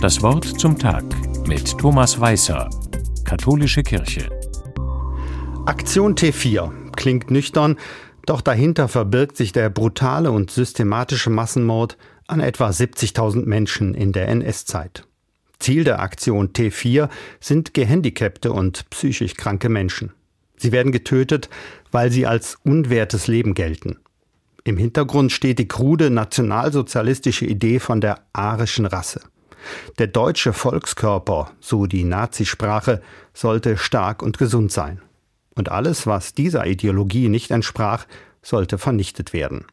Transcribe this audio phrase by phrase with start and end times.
[0.00, 1.02] Das Wort zum Tag
[1.48, 2.70] mit Thomas Weißer,
[3.24, 4.30] Katholische Kirche.
[5.66, 7.76] Aktion T4 klingt nüchtern,
[8.24, 11.98] doch dahinter verbirgt sich der brutale und systematische Massenmord
[12.28, 15.02] an etwa 70.000 Menschen in der NS-Zeit.
[15.58, 17.08] Ziel der Aktion T4
[17.40, 20.12] sind gehandicapte und psychisch kranke Menschen.
[20.56, 21.50] Sie werden getötet,
[21.90, 23.98] weil sie als unwertes Leben gelten.
[24.62, 29.22] Im Hintergrund steht die krude nationalsozialistische Idee von der arischen Rasse.
[29.98, 33.02] Der deutsche Volkskörper, so die Nazisprache,
[33.34, 35.02] sollte stark und gesund sein.
[35.54, 38.06] Und alles, was dieser Ideologie nicht entsprach,
[38.42, 39.66] sollte vernichtet werden.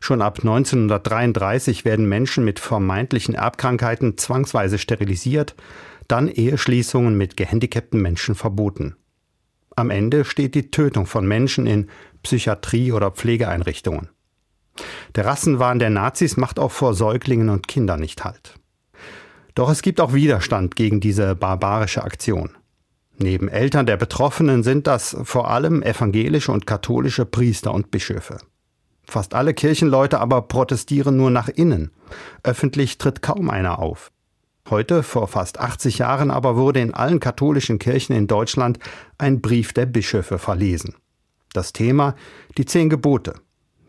[0.00, 5.54] Schon ab 1933 werden Menschen mit vermeintlichen Erbkrankheiten zwangsweise sterilisiert,
[6.08, 8.96] dann Eheschließungen mit gehandicapten Menschen verboten.
[9.74, 11.88] Am Ende steht die Tötung von Menschen in
[12.22, 14.08] Psychiatrie oder Pflegeeinrichtungen.
[15.14, 18.54] Der Rassenwahn der Nazis macht auch vor Säuglingen und Kindern nicht Halt.
[19.56, 22.50] Doch es gibt auch Widerstand gegen diese barbarische Aktion.
[23.16, 28.36] Neben Eltern der Betroffenen sind das vor allem evangelische und katholische Priester und Bischöfe.
[29.04, 31.90] Fast alle Kirchenleute aber protestieren nur nach innen.
[32.42, 34.12] Öffentlich tritt kaum einer auf.
[34.68, 38.78] Heute, vor fast 80 Jahren aber, wurde in allen katholischen Kirchen in Deutschland
[39.16, 40.96] ein Brief der Bischöfe verlesen.
[41.54, 42.14] Das Thema
[42.58, 43.32] die zehn Gebote.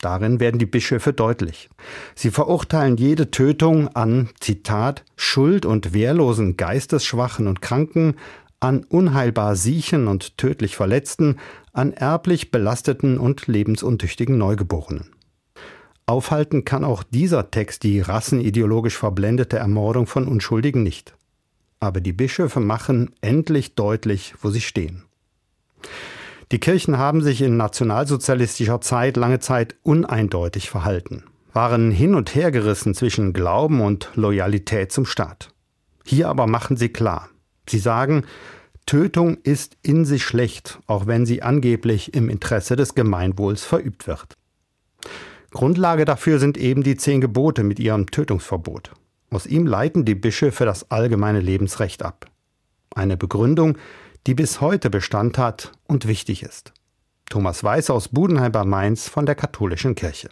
[0.00, 1.68] Darin werden die Bischöfe deutlich.
[2.14, 8.14] Sie verurteilen jede Tötung an, Zitat, Schuld und wehrlosen Geistesschwachen und Kranken,
[8.60, 11.36] an unheilbar Siechen und tödlich Verletzten,
[11.72, 15.12] an erblich belasteten und lebensuntüchtigen Neugeborenen.
[16.06, 21.14] Aufhalten kann auch dieser Text die rassenideologisch verblendete Ermordung von Unschuldigen nicht.
[21.78, 25.04] Aber die Bischöfe machen endlich deutlich, wo sie stehen.
[26.52, 32.50] Die Kirchen haben sich in nationalsozialistischer Zeit lange Zeit uneindeutig verhalten, waren hin und her
[32.50, 35.54] gerissen zwischen Glauben und Loyalität zum Staat.
[36.04, 37.28] Hier aber machen sie klar.
[37.68, 38.24] Sie sagen,
[38.84, 44.36] Tötung ist in sich schlecht, auch wenn sie angeblich im Interesse des Gemeinwohls verübt wird.
[45.52, 48.90] Grundlage dafür sind eben die zehn Gebote mit ihrem Tötungsverbot.
[49.30, 52.26] Aus ihm leiten die Bischöfe das allgemeine Lebensrecht ab.
[52.92, 53.78] Eine Begründung,
[54.26, 56.72] die bis heute Bestand hat und wichtig ist.
[57.30, 60.28] Thomas Weiß aus Budenheim bei Mainz von der Katholischen Kirche.